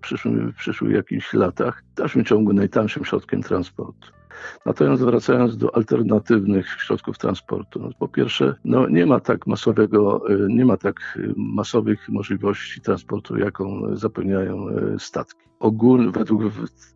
[0.54, 4.23] w przyszłych jakichś latach, w dalszym ciągu najtańszym środkiem transportu.
[4.66, 10.48] Natomiast wracając do alternatywnych środków transportu, no po pierwsze, no nie ma tak masowego, y,
[10.50, 14.68] nie ma tak masowych możliwości transportu, jaką zapewniają
[15.00, 15.44] statki.
[15.60, 16.44] Ogólnie według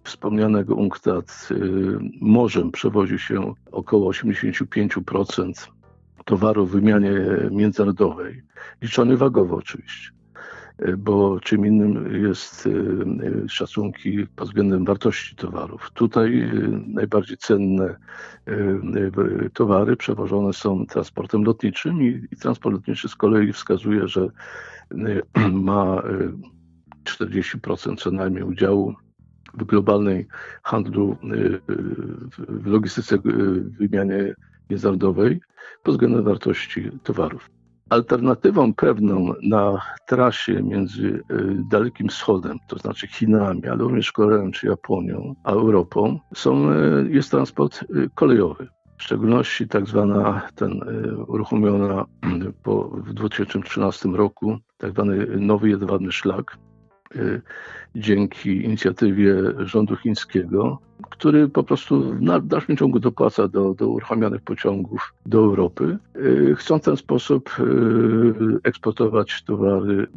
[0.03, 1.49] wspomnianego UNCTAD
[2.21, 5.67] morzem przewozi się około 85%
[6.25, 7.11] towaru w wymianie
[7.51, 8.41] międzynarodowej,
[8.81, 10.17] liczony wagowo oczywiście
[10.97, 15.91] bo czym innym jest e, szacunki pod względem wartości towarów.
[15.93, 16.51] Tutaj
[16.87, 17.95] najbardziej cenne
[19.53, 24.27] towary przewożone są transportem lotniczym i, i transport lotniczy z kolei wskazuje, że
[25.51, 26.01] ma
[27.03, 28.95] 40% co najmniej udziału
[29.53, 30.27] w globalnej
[30.63, 31.17] handlu,
[32.47, 34.35] w logistyce, w wymianie
[34.69, 35.39] międzynarodowej
[35.83, 37.56] pod względem wartości towarów.
[37.89, 41.23] Alternatywą pewną na trasie między y,
[41.71, 47.31] Dalekim Wschodem, to znaczy Chinami, ale również Koreą czy Japonią, a Europą, są, y, jest
[47.31, 48.67] transport y, kolejowy.
[48.97, 50.81] W szczególności tak zwana, ten
[51.27, 52.05] uruchomiona
[52.63, 56.57] po, w 2013 roku, tak zwany nowy jedwabny szlak,
[57.95, 65.13] dzięki inicjatywie rządu chińskiego, który po prostu w dalszym ciągu dopłaca do, do uruchamianych pociągów
[65.25, 65.97] do Europy.
[66.15, 67.63] Y, chcą w ten sposób y,
[68.63, 70.07] eksportować towary y,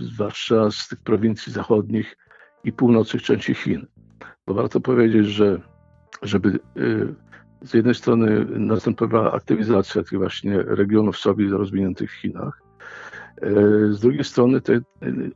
[0.00, 2.16] zwłaszcza z tych prowincji zachodnich
[2.64, 3.86] i północnych części Chin.
[4.46, 5.60] Bo warto powiedzieć, że
[6.22, 6.58] żeby
[7.62, 12.63] z jednej strony następowała aktywizacja tych właśnie regionów sobie rozwiniętych w Chinach,
[13.90, 14.80] z drugiej strony te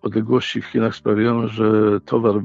[0.03, 2.43] odległości w Chinach sprawiają, że towar e,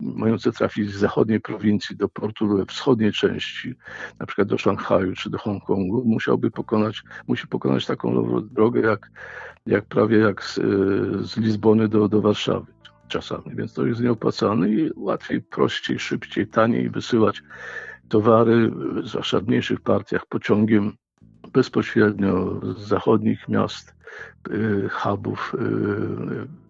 [0.00, 3.74] mający trafić z zachodniej prowincji do portu we wschodniej części,
[4.18, 9.10] na przykład do Szanghaju czy do Hongkongu, musiałby pokonać, musi pokonać taką drogę jak,
[9.66, 10.62] jak prawie jak z, e,
[11.24, 12.66] z Lizbony do, do Warszawy
[13.08, 17.42] czasami, więc to jest nieopłacalne i łatwiej, prościej, szybciej, taniej wysyłać
[18.08, 18.72] towary,
[19.04, 20.92] zwłaszcza w mniejszych partiach, pociągiem
[21.52, 23.98] bezpośrednio z zachodnich miast
[24.50, 25.58] Y, hubów y,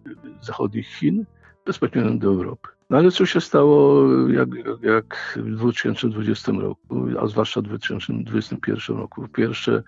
[0.09, 1.25] y, zachodnich Chin
[1.65, 2.69] bezpośrednio do Europy.
[2.89, 4.49] No ale co się stało jak,
[4.81, 9.27] jak w 2020 roku, a zwłaszcza w 2021 roku?
[9.27, 9.83] Pierwsze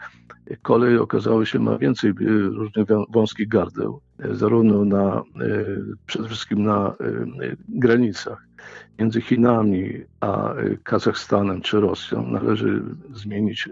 [0.62, 2.14] kolej okazało się ma więcej
[2.52, 4.02] różnych wąskich gardeł,
[4.32, 5.24] zarówno na,
[6.06, 6.96] przede wszystkim na
[7.70, 8.48] granicach
[9.00, 12.28] między Chinami a Kazachstanem czy Rosją.
[12.28, 13.70] Należy zmienić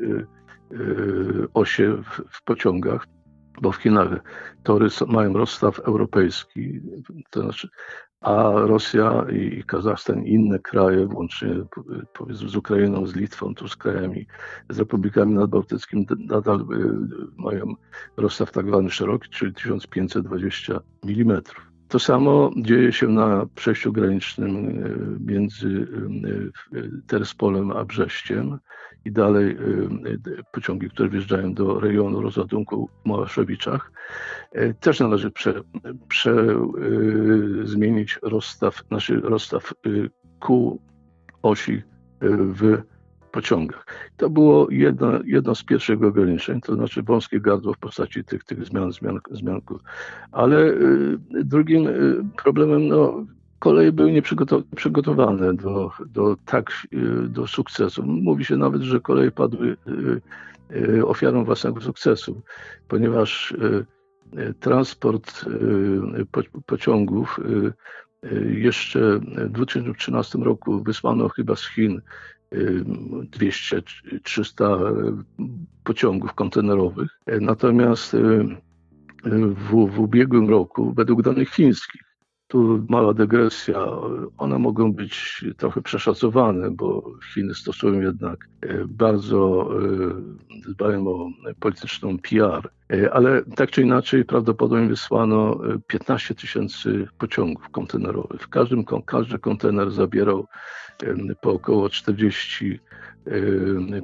[1.54, 3.06] osie w, pociągach
[3.62, 4.10] bo w Chinach
[4.64, 6.82] tory mają rozstaw europejski,
[7.30, 7.70] to znaczy,
[8.22, 11.50] a Rosja i Kazachstan i inne kraje, włącznie
[12.14, 14.28] powiedzmy z Ukrainą, z Litwą, tu z krajami,
[14.70, 16.66] z republikami nadbałtyckimi, nadal y,
[17.38, 17.74] mają
[18.18, 21.42] rozstaw tak zwany szeroki, czyli 1520 mm.
[21.88, 28.60] To samo dzieje się na przejściu granicznym y, między y, Terespolem a Brześciem
[29.06, 29.58] i dalej
[30.28, 33.92] y, pociągi, które wjeżdżają do rejonu rozładunku w Małaszewiczach.
[34.52, 35.62] E, też należy prze,
[36.08, 40.10] prze, y, zmienić rozstaw, znaczy rozstaw y,
[40.40, 40.82] kół
[41.42, 41.82] osi
[42.22, 42.82] w
[43.32, 43.86] pociągach.
[44.18, 48.66] To było jedno, jedno z pierwszych ograniczeń, to znaczy wąskie gardło w postaci tych, tych
[48.66, 49.62] zmian, zmian, zmian.
[50.32, 50.74] Ale
[51.44, 51.88] drugim
[52.44, 53.26] problemem, no,
[53.60, 58.04] Koleje były nieprzygotowane do, do tak y, do sukcesu.
[58.04, 59.78] Mówi się nawet, że koleje padły
[60.72, 62.42] y, y, ofiarą własnego sukcesu,
[62.88, 63.54] ponieważ
[64.60, 65.46] transport
[66.66, 67.40] pociągów
[68.50, 72.02] jeszcze w 2013 roku wysłano chyba z Chin
[72.52, 75.24] 200-300
[75.84, 77.20] pociągów kontenerowych.
[77.42, 78.16] Natomiast
[79.24, 82.09] w, w ubiegłym roku, według danych chińskich,
[82.50, 83.86] tu mała dygresja.
[84.38, 89.70] One mogą być trochę przeszacowane, bo Chiny stosują jednak e, bardzo,
[90.68, 92.70] e, dbają o polityczną PR.
[92.94, 98.42] E, ale tak czy inaczej prawdopodobnie wysłano 15 tysięcy pociągów kontenerowych.
[98.42, 100.48] W każdym, każdy kontener zabierał
[101.42, 102.80] po około 40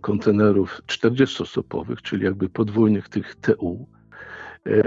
[0.02, 3.88] kontenerów 40-stopowych, czyli jakby podwójnych tych TU.
[4.66, 4.84] E,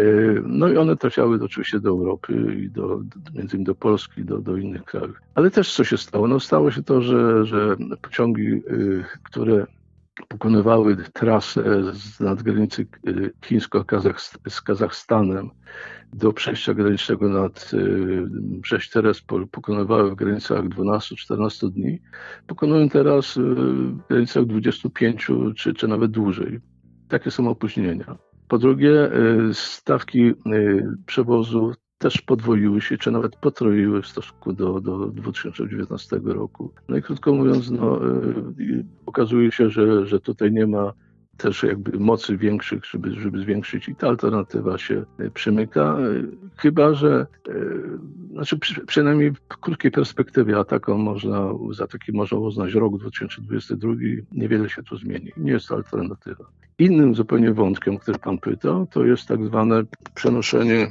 [0.46, 3.00] no i one trafiały oczywiście do Europy i do,
[3.34, 5.16] między innymi do Polski, do, do innych krajów.
[5.34, 6.28] Ale też co się stało?
[6.28, 9.66] No stało się to, że, że pociągi, y, które
[10.28, 15.50] pokonywały trasę z nadgranicy y, chińsko-z Kazachstanem
[16.12, 17.70] do przejścia granicznego nad
[18.40, 21.98] Brześć Terespol pokonywały w granicach 12-14 dni,
[22.46, 26.60] pokonują teraz w granicach 25 czy, czy nawet dłużej.
[27.08, 28.27] Takie są opóźnienia.
[28.48, 29.12] Po drugie,
[29.50, 30.34] y, stawki y,
[31.06, 36.72] przewozu też podwoiły się, czy nawet potroiły w stosunku do, do 2019 roku.
[36.88, 38.00] No i krótko mówiąc, no,
[39.06, 40.92] okazuje się, że, że tutaj nie ma
[41.38, 45.96] też jakby mocy większych, żeby, żeby zwiększyć i ta alternatywa się przymyka,
[46.56, 47.26] chyba że
[48.32, 53.94] znaczy przy, przynajmniej w krótkiej perspektywie, a taką można, za taki można uznać rok 2022,
[54.32, 55.32] niewiele się tu zmieni.
[55.36, 56.44] Nie jest to alternatywa.
[56.78, 59.82] Innym zupełnie wątkiem, który Pan pytał, to jest tak zwane
[60.14, 60.90] przenoszenie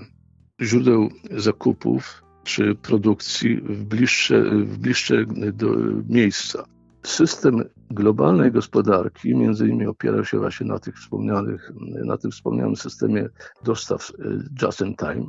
[0.62, 5.68] źródeł zakupów czy produkcji w bliższe, w bliższe do
[6.10, 6.66] miejsca.
[7.04, 11.72] System globalnej gospodarki między innymi opiera się właśnie na tych wspomnianych,
[12.06, 13.30] na tym wspomnianym systemie
[13.64, 14.12] dostaw
[14.62, 15.28] just in time,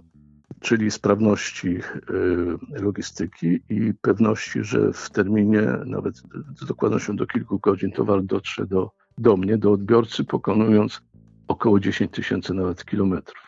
[0.61, 6.17] czyli sprawności y, logistyki i pewności, że w terminie nawet
[6.57, 11.03] z dokładnością do kilku godzin towar dotrze do, do mnie, do odbiorcy, pokonując
[11.49, 13.43] około 10 tysięcy nawet kilometrów.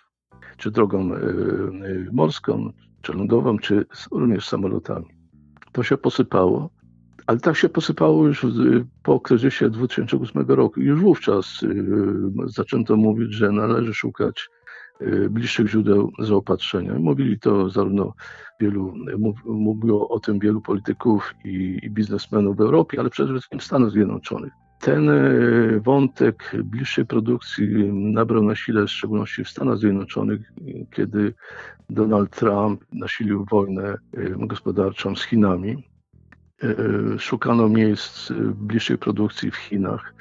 [0.57, 5.07] Czy drogą y, morską, czy lądową, czy również samolotami.
[5.73, 6.71] To się posypało,
[7.31, 8.47] ale tak się posypało już
[9.03, 10.81] po kryzysie 2008 roku.
[10.81, 11.61] Już wówczas
[12.47, 14.51] zaczęto mówić, że należy szukać
[15.03, 16.95] Y, bliższych źródeł zaopatrzenia.
[16.99, 18.15] Mówili to zarówno
[18.61, 18.95] wielu,
[19.45, 24.53] mówiło o tym wielu polityków i, biznesmenów w Europie, ale przede wszystkim w Stanach Zjednoczonych.
[24.81, 30.41] Ten y, wątek bliższej produkcji nabrał na sile, w szczególności w Stanach Zjednoczonych,
[30.91, 31.35] kiedy
[31.91, 35.90] Donald Trump nasilił wojnę y, gospodarczą z Chinami.
[37.19, 40.15] Szukano miejsc bliższej produkcji w Chinach,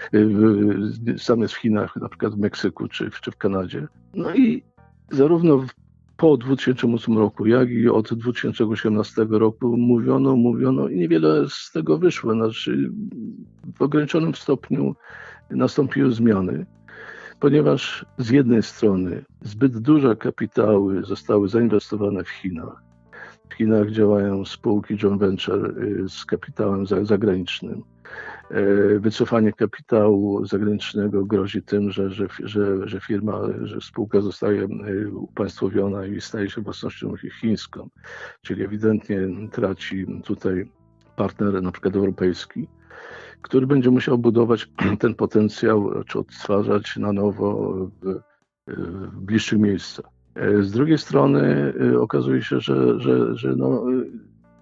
[1.15, 3.87] zamiast w Chinach, na przykład w Meksyku czy, czy w Kanadzie.
[4.13, 4.63] No i
[5.11, 5.65] zarówno
[6.17, 12.33] po 2008 roku, jak i od 2018 roku mówiono, mówiono i niewiele z tego wyszło.
[12.33, 12.91] Znaczy,
[13.75, 14.95] w ograniczonym stopniu
[15.49, 16.65] nastąpiły zmiany,
[17.39, 22.88] ponieważ z jednej strony zbyt duże kapitały zostały zainwestowane w Chinach.
[23.49, 27.83] W Chinach działają spółki joint venture y, z kapitałem zagranicznym
[28.51, 34.67] E, wycofanie kapitału zagranicznego grozi tym, że, że, że, że firma, że spółka zostaje e,
[35.11, 37.89] upaństwowiona i staje się własnością chińską,
[38.41, 39.17] czyli ewidentnie
[39.51, 40.71] traci tutaj
[41.15, 42.67] partner na przykład europejski,
[43.41, 48.19] który będzie musiał budować ten potencjał, czy odtwarzać na nowo w,
[48.67, 50.18] w bliższych miejscach.
[50.39, 53.83] E, z drugiej strony okazuje się, że, że, że no,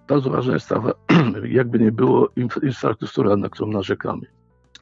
[0.08, 0.82] bardzo ważna jest ta,
[1.60, 2.28] jakby nie było,
[2.62, 4.26] infrastruktura, na którą narzekamy.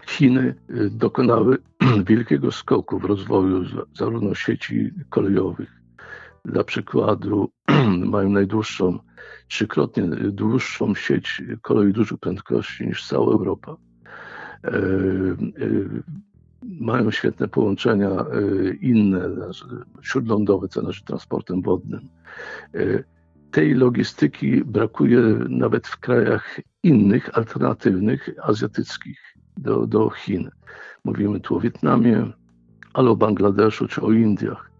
[0.06, 0.54] Chiny
[0.90, 1.59] dokonały
[2.09, 5.70] wielkiego skoku w rozwoju zarówno sieci kolejowych.
[6.44, 7.50] Dla przykładu
[8.14, 8.98] mają najdłuższą,
[9.48, 13.76] trzykrotnie dłuższą sieć kolei dużych prędkości niż cała Europa.
[16.81, 18.24] Mają świetne połączenia e,
[18.81, 19.29] inne,
[20.02, 22.09] śródlądowe, co znaczy transportem wodnym
[23.57, 29.18] tej logistyki brakuje nawet w krajach innych, alternatywnych, azjatyckich
[29.57, 30.50] do, do Chin.
[31.05, 32.33] Mówimy tu o Wietnamie,
[32.94, 34.70] ale o Bangladeszu czy o Indiach,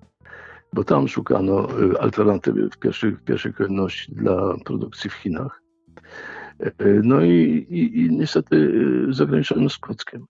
[0.73, 5.63] bo tam szukano y, alternatywy w pierwszej, w pierwszej kolejności dla produkcji w Chinach.
[6.63, 10.27] Y, no i, i, i niestety y, z ograniczonym skutkiem.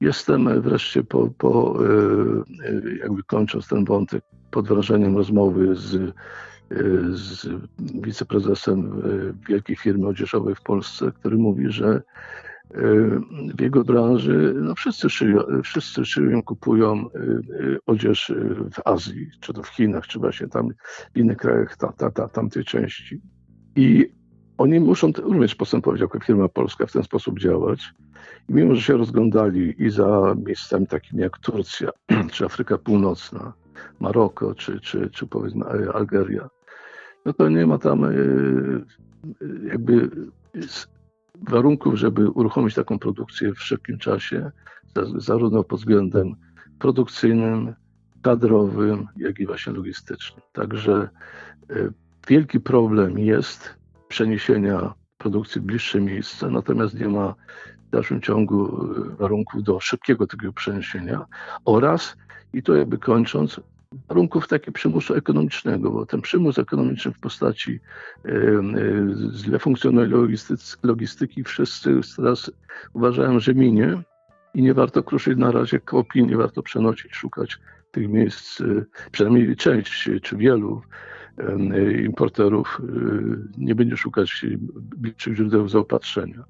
[0.00, 1.78] Jestem wreszcie po, po
[3.00, 6.14] jakby kończąc ten wątek, pod wrażeniem rozmowy z
[7.12, 12.02] z wiceprezesem e, wielkiej firmy odzieżowej w Polsce, który mówi, że e,
[13.56, 17.08] w jego branży no wszyscy, szyją, wszyscy szyją, kupują e,
[17.86, 18.32] odzież
[18.74, 20.68] w Azji, czy to w Chinach, czy właśnie tam
[21.14, 23.20] w innych krajach ta, ta, ta, tamtej części.
[23.76, 24.12] I
[24.58, 27.92] oni muszą również postępować jako firma polska, w ten sposób działać.
[28.48, 31.90] I mimo, że się rozglądali i za miejscami takimi jak Turcja,
[32.32, 33.52] czy Afryka Północna,
[34.00, 35.64] Maroko, czy, czy, czy powiedzmy
[35.94, 36.48] Algeria,
[37.24, 38.10] no to nie ma tam e,
[39.68, 40.10] jakby
[41.48, 44.50] warunków, żeby uruchomić taką produkcję w szybkim czasie,
[45.16, 46.34] zarówno pod względem
[46.78, 47.74] produkcyjnym,
[48.22, 50.40] kadrowym, jak i właśnie logistycznym.
[50.52, 51.08] Także
[51.70, 51.74] e,
[52.28, 53.74] wielki problem jest
[54.08, 57.34] przeniesienia produkcji w bliższe miejsce, natomiast nie ma
[57.86, 61.26] w dalszym ciągu e, warunków do szybkiego tego przeniesienia.
[61.64, 62.16] Oraz,
[62.52, 63.60] i to jakby kończąc,
[64.08, 67.80] warunków takiego przymusu ekonomicznego, bo ten przymus ekonomiczny w postaci
[69.32, 70.36] źle funkcjonującej
[70.82, 72.50] logistyki wszyscy teraz
[72.92, 74.02] uważają, że minie
[74.54, 77.58] i nie warto kruszyć na razie kopii, nie warto przenosić, szukać
[77.90, 78.64] tych miejsc, e,
[79.10, 80.82] przynajmniej część czy wielu
[82.04, 82.92] importerów e,
[83.58, 86.44] nie będzie szukać bliższych źródeł zaopatrzenia.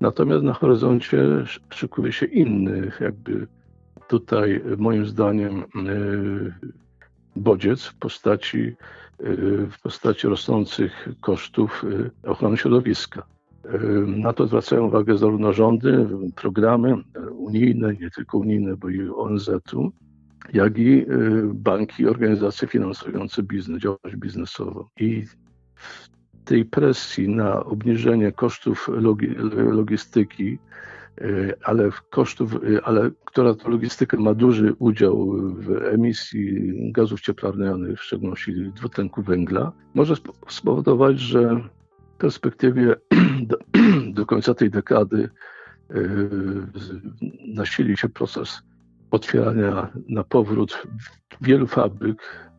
[0.00, 1.18] Natomiast na horyzoncie
[1.70, 3.46] szykuje się inny jakby
[4.08, 5.64] tutaj moim zdaniem
[7.36, 8.76] bodziec w postaci,
[9.70, 11.84] w postaci rosnących kosztów
[12.22, 13.26] ochrony środowiska.
[14.06, 16.96] Na to zwracają uwagę zarówno rządy, programy
[17.36, 19.92] unijne, nie tylko unijne, bo i ONZ-u,
[20.52, 21.06] jak i
[21.44, 24.84] banki, organizacje finansujące biznes, działalność biznesową.
[25.00, 25.36] I w
[26.44, 30.58] tej presji na obniżenie kosztów logi logistyki,
[31.64, 38.72] ale kosztów, ale która to logistyka ma duży udział w emisji gazów cieplarnianych, w szczególności
[38.76, 40.14] dwutlenku węgla, może
[40.48, 41.60] spowodować, że
[42.14, 42.96] w perspektywie
[43.50, 43.58] do,
[44.18, 45.28] do końca tej dekady
[47.54, 48.62] nasili się proces
[49.14, 50.82] otwierania na powrót
[51.40, 52.50] wielu fabryk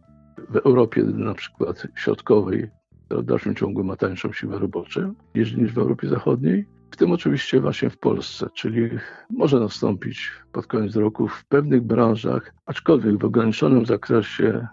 [0.49, 2.69] w Europie, na przykład środkowej,
[3.05, 7.59] która w dalszym ciągu ma tańszą siłę roboczą niż, w Europie Zachodniej, w tym oczywiście
[7.59, 8.89] właśnie w Polsce, czyli
[9.29, 14.67] może nastąpić pod koniec roku w pewnych branżach, aczkolwiek w ograniczonym zakresie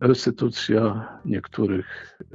[0.00, 2.26] restytucja niektórych y,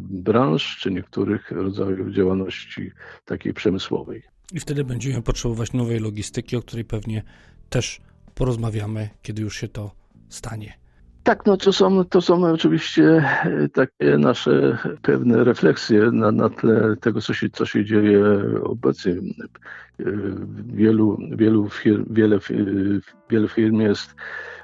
[0.00, 2.90] branż czy niektórych rodzajów działalności
[3.24, 4.22] takiej przemysłowej.
[4.52, 7.22] I wtedy będziemy potrzebować nowej logistyki, o której pewnie
[7.68, 8.00] też
[8.38, 9.90] porozmawiamy, kiedy już się to
[10.28, 10.78] stanie.
[11.22, 13.24] Tak, no to są, to są oczywiście
[13.72, 18.20] takie nasze pewne refleksje na, na tle tego, co się, co się dzieje
[18.62, 19.14] obecnie.
[20.66, 22.38] Wielu, wielu firm, wiele,
[23.30, 24.14] wiele firm jest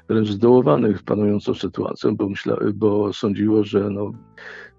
[0.07, 4.11] wręcz zdołowanych panującą sytuacją, bo, myśla, bo sądziło, że no,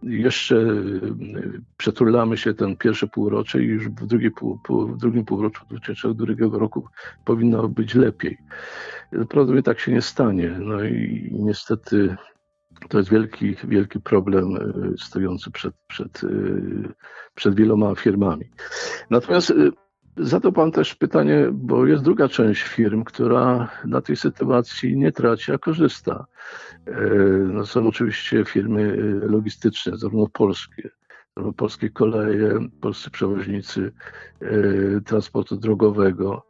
[0.02, 5.24] jeszcze y, przetulamy się ten pierwsze półrocze i już w, drugie pół, pół, w drugim
[5.24, 6.88] półroczu 2022 roku
[7.24, 8.38] powinno być lepiej.
[9.10, 10.56] Prawdopodobnie tak się nie stanie.
[10.58, 12.16] No i niestety
[12.88, 16.94] to jest wielki, wielki problem y, stojący przed, przed, y,
[17.34, 18.44] przed wieloma firmami.
[19.10, 19.52] Natomiast
[20.16, 25.52] Zadał Pan też pytanie, bo jest druga część firm, która na tej sytuacji nie traci,
[25.52, 26.26] a korzysta.
[26.86, 26.92] E,
[27.52, 30.90] no są oczywiście firmy e, logistyczne, zarówno polskie,
[31.36, 33.92] zarówno polskie koleje, polscy przewoźnicy
[34.40, 34.46] e,
[35.00, 36.46] transportu drogowego,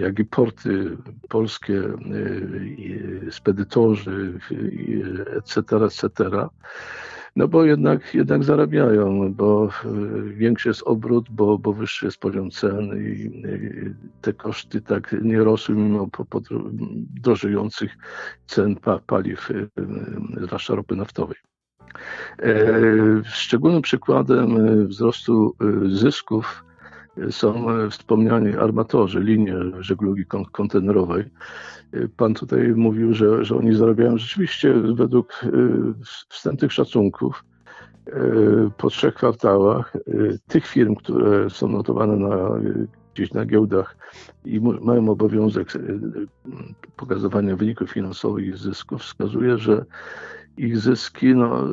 [0.00, 0.96] jak i porty
[1.28, 1.82] polskie,
[3.30, 4.38] spedytorzy,
[5.36, 6.48] etc., etc.
[7.38, 9.88] No bo jednak, jednak zarabiają, bo e,
[10.22, 13.42] większy jest obrót, bo, bo wyższy jest poziom cen i,
[14.20, 16.08] te koszty tak nie rosły mimo
[17.22, 17.96] drożejących
[18.46, 18.76] cen
[19.06, 19.54] paliw, e,
[20.40, 21.36] zwłaszcza ropy naftowej.
[22.42, 22.62] E,
[23.24, 24.48] szczególnym przykładem
[24.86, 26.64] wzrostu zysków
[27.30, 31.24] są wspomniani armatorzy, linie żeglugi kontenerowej.
[32.16, 35.48] Pan tutaj mówił, że, że oni zarabiają rzeczywiście według y,
[36.28, 37.44] wstępnych szacunków
[38.76, 39.96] po trzech kwartałach
[40.46, 42.50] tych firm, które są notowane na,
[43.14, 43.96] gdzieś na giełdach
[44.44, 45.72] i mają obowiązek
[46.96, 49.84] pokazywania wyników finansowych i zysków, wskazuje, że
[50.56, 51.64] ich zyski no,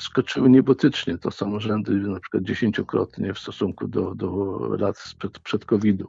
[0.00, 1.18] skoczyły niebotycznie.
[1.18, 6.08] To są rzędy na przykład dziesięciokrotnie w stosunku do, do lat przed, przed COVID-u.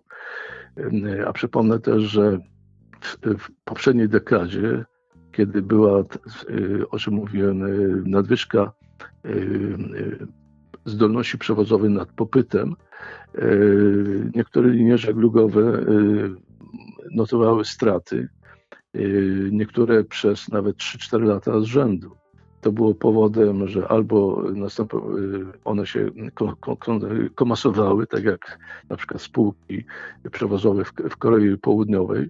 [1.27, 2.39] A przypomnę też, że
[3.23, 4.85] w poprzedniej dekadzie,
[5.31, 6.03] kiedy była,
[6.49, 8.71] y, o czym mówiłem, y, nadwyżka
[9.25, 10.27] y,
[10.85, 12.75] zdolności przewozowej nad popytem,
[14.35, 15.85] niektóre linie żeglugowe
[17.11, 18.29] notowały straty,
[19.51, 22.22] niektóre przez nawet 3-4 lata z rzędu.
[22.63, 24.43] To było powodem, że albo
[25.65, 26.11] one się
[27.35, 28.59] komasowały, tak jak
[28.89, 29.85] na przykład spółki
[30.31, 32.29] przewozowe w Korei Południowej,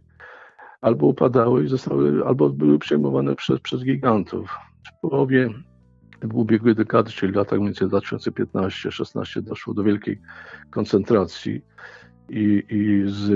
[0.82, 4.56] albo upadały i zostały, albo były przejmowane przez, przez gigantów.
[4.88, 5.50] W połowie
[6.34, 10.22] ubiegłej dekady, czyli w latach między 2015-16 doszło do wielkiej
[10.70, 11.62] koncentracji
[12.30, 13.30] i, i z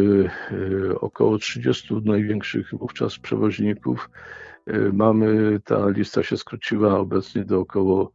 [0.52, 4.10] y, około 30 największych wówczas przewoźników
[4.68, 8.12] y, mamy, ta lista się skróciła obecnie do około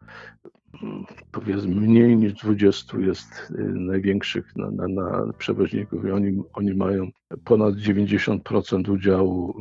[1.33, 7.11] powiedzmy mniej niż 20 jest y, największych na, na, na przewoźników i oni, oni mają
[7.45, 9.55] ponad 90% udziału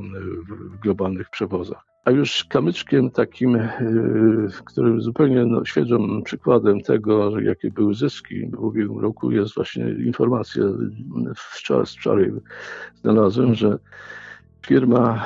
[0.72, 1.91] w globalnych przewozach.
[2.06, 3.70] A już kamyczkiem takim, y,
[4.66, 10.64] którym zupełnie no, świeżym przykładem tego, jakie były zyski w ubiegłym roku, jest właśnie informacja,
[11.36, 12.32] wczoraj, wczoraj
[13.02, 13.80] znalazłem, że
[14.66, 15.26] firma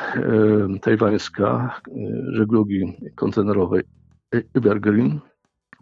[0.81, 1.79] tajwańska
[2.27, 3.83] żeglugi kontenerowej
[4.53, 5.19] Evergreen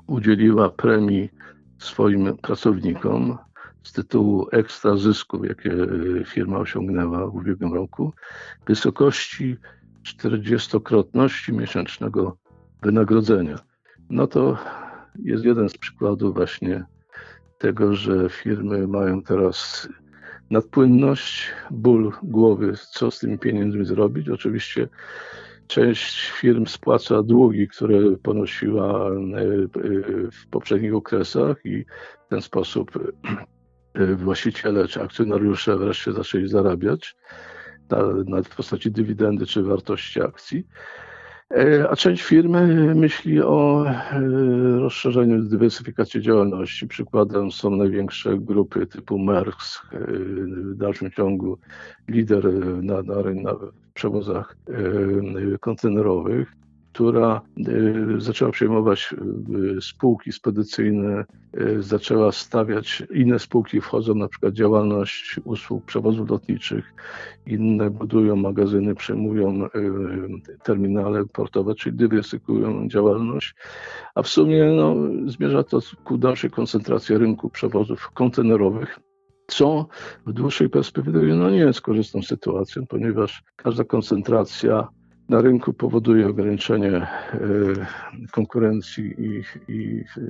[0.07, 1.29] udzieliła premii
[1.77, 3.37] swoim pracownikom
[3.83, 5.71] z tytułu ekstra zysków, jakie
[6.25, 8.13] firma osiągnęła w ubiegłym roku,
[8.63, 9.57] w wysokości
[10.03, 12.37] 40-krotności miesięcznego
[12.81, 13.59] wynagrodzenia.
[14.09, 14.57] No to
[15.23, 16.85] jest jeden z przykładów właśnie
[17.57, 19.89] tego, że firmy mają teraz
[20.49, 24.29] nadpłynność, ból głowy, co z tymi pieniędzmi zrobić.
[24.29, 24.89] Oczywiście
[25.67, 29.09] Część firm spłaca długi, które ponosiła
[30.31, 31.85] w poprzednich okresach i
[32.25, 32.91] w ten sposób
[34.15, 37.15] właściciele czy akcjonariusze wreszcie zaczęli zarabiać
[38.25, 40.67] na, w postaci dywidendy czy wartości akcji.
[41.51, 44.21] E, a część firmy myśli o e,
[44.79, 46.87] rozszerzeniu, dywersyfikacji działalności.
[46.87, 49.97] Przykładem są największe grupy typu Merckx, e,
[50.47, 51.57] w dalszym ciągu
[52.07, 53.55] lider na, na, na
[53.93, 54.55] przewozach
[55.59, 56.53] kontenerowych
[56.93, 59.15] która y, zaczęła przejmować
[59.77, 61.25] y, spółki spedycyjne,
[61.57, 66.93] y, zaczęła stawiać, inne spółki wchodzą na przykład działalność usług przewozów lotniczych,
[67.45, 69.69] inne budują magazyny, przejmują
[70.63, 73.55] terminale portowe, czyli dywersyfikują działalność,
[74.15, 78.99] a w sumie no, zmierza to ku dalszej koncentracji rynku przewozów kontenerowych
[79.47, 79.87] co
[80.25, 84.87] w dłuższej perspektywie no nie jest korzystną sytuacją, ponieważ każda koncentracja
[85.29, 87.07] na rynku powoduje ograniczenie e,
[88.31, 90.21] konkurencji i, i e,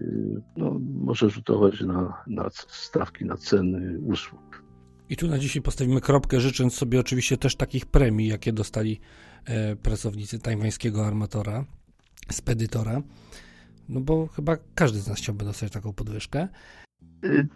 [0.58, 4.64] no, może rzutować na, na stawki, na ceny usług.
[5.10, 9.00] I tu na dzisiaj postawimy kropkę, życząc sobie oczywiście też takich premii, jakie dostali
[9.46, 11.66] e, pracownicy tajwańskiego armatora,
[12.32, 13.02] spedytora,
[13.90, 16.48] no bo chyba każdy z nas chciałby dostać taką podwyżkę.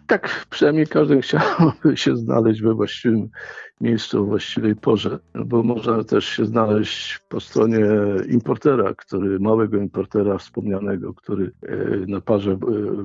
[0.06, 3.28] Tak, przynajmniej każdy chciałby się znaleźć we właściwym
[3.80, 7.86] miejscu, o właściwej porze, bo można też się znaleźć po stronie
[8.28, 12.56] importera, który, małego importera wspomnianego, który e, na parze e,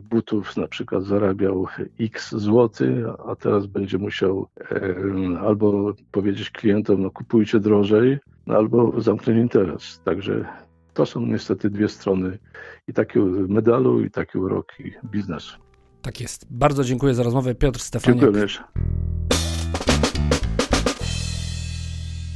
[0.09, 1.68] butów na przykład zarabiał
[1.99, 4.95] x złoty, a teraz będzie musiał e,
[5.39, 10.01] albo powiedzieć klientom, no kupujcie drożej, no, albo zamknąć interes.
[10.03, 10.45] Także
[10.93, 12.38] to są niestety dwie strony
[12.88, 15.64] i takiego medalu, i takie uroki biznesu.
[16.04, 16.45] Tak jest.
[16.49, 17.56] Bardzo dziękuję za rozmowę.
[17.56, 18.20] Piotr Stefaniak.
[18.20, 18.45] Dziękuję.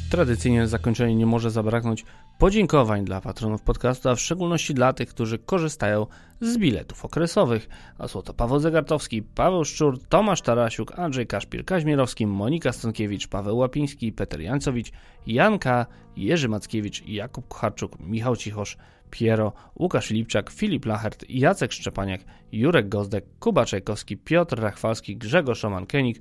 [0.10, 2.06] Tradycyjnie na zakończenie nie może zabraknąć
[2.38, 6.08] podziękowań dla patronów podcastu, a w szczególności dla tych, którzy korzystają
[6.42, 7.70] z biletów okresowych.
[7.98, 13.58] A są to Paweł Zegartowski, Paweł Szczur, Tomasz Tarasiuk, Andrzej Kaszpir, Kaźmierowski, Monika Stankiewicz, Paweł
[13.58, 14.92] Łapiński, Peter Jancowicz,
[15.28, 15.86] Janka,
[16.18, 18.78] Jerzy Mackiewicz, Jakub Kucharczuk, Michał Cichosz,
[19.10, 26.20] Piero, Łukasz Lipczak, Filip Lachert, Jacek Szczepaniak, Jurek Gozdek, Kuba Czajkowski, Piotr Rachwalski, Grzegorz Szoman-Kenik,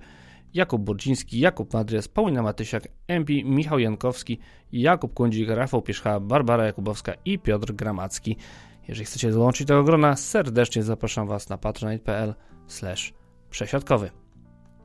[0.54, 4.38] Jakub Burciński, Jakub Madrias, Paulina Matysiak, MP, Michał Jankowski,
[4.72, 8.36] Jakub Kundzik, Rafał Pierzcha, Barbara Jakubowska i Piotr Gramacki.
[8.88, 12.34] Jeżeli chcecie dołączyć do grona, serdecznie zapraszam Was na patronite.pl
[13.50, 14.10] przesiadkowy.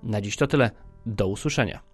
[0.03, 0.71] Na dziś to tyle.
[1.05, 1.90] Do usłyszenia.